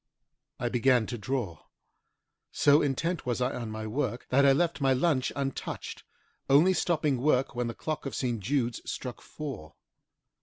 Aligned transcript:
I 0.59 0.67
began 0.67 1.05
to 1.05 1.17
draw. 1.19 1.59
So 2.51 2.81
intent 2.81 3.23
was 3.27 3.39
I 3.39 3.53
on 3.53 3.69
my 3.69 3.85
work 3.85 4.25
that 4.29 4.47
I 4.47 4.51
left 4.51 4.81
my 4.81 4.93
lunch 4.93 5.31
untouched, 5.35 6.05
only 6.49 6.73
stopping 6.73 7.19
work 7.21 7.53
when 7.53 7.67
the 7.67 7.75
clock 7.75 8.07
of 8.07 8.15
St. 8.15 8.39
Jude's 8.39 8.81
struck 8.83 9.21
four. 9.21 9.75